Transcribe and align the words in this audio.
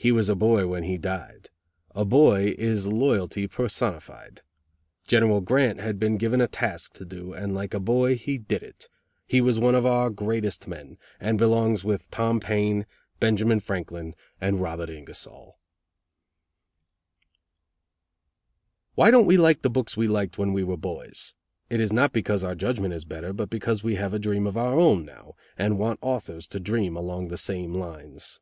He 0.00 0.12
was 0.12 0.28
a 0.28 0.36
boy 0.36 0.68
when 0.68 0.84
he 0.84 0.96
died. 0.96 1.50
A 1.92 2.04
boy 2.04 2.54
is 2.56 2.86
loyalty 2.86 3.48
personified. 3.48 4.42
General 5.08 5.40
Grant 5.40 5.80
had 5.80 5.98
been 5.98 6.18
given 6.18 6.40
a 6.40 6.46
task 6.46 6.92
to 6.98 7.04
do, 7.04 7.32
and 7.32 7.52
like 7.52 7.74
a 7.74 7.80
boy, 7.80 8.14
he 8.14 8.38
did 8.38 8.62
it. 8.62 8.88
He 9.26 9.40
was 9.40 9.58
one 9.58 9.74
of 9.74 9.84
our 9.84 10.08
greatest 10.10 10.68
men, 10.68 10.98
and 11.18 11.36
belongs 11.36 11.82
with 11.82 12.12
Tom 12.12 12.38
Paine, 12.38 12.86
Benjamin 13.18 13.58
Franklin 13.58 14.14
and 14.40 14.60
Robert 14.60 14.88
Ingersoll." 14.88 15.58
"Why 18.94 19.10
don't 19.10 19.26
we 19.26 19.36
like 19.36 19.62
the 19.62 19.68
books 19.68 19.96
we 19.96 20.06
liked 20.06 20.38
when 20.38 20.52
we 20.52 20.62
were 20.62 20.76
boys? 20.76 21.34
It 21.68 21.80
is 21.80 21.92
not 21.92 22.12
because 22.12 22.44
our 22.44 22.54
judgment 22.54 22.94
is 22.94 23.04
better, 23.04 23.32
but 23.32 23.50
because 23.50 23.82
we 23.82 23.96
have 23.96 24.14
a 24.14 24.20
dream 24.20 24.46
of 24.46 24.56
our 24.56 24.78
own 24.78 25.04
now, 25.04 25.34
and 25.58 25.76
want 25.76 25.98
authors 26.02 26.46
to 26.50 26.60
dream 26.60 26.94
along 26.94 27.26
the 27.26 27.36
same 27.36 27.74
lines." 27.74 28.38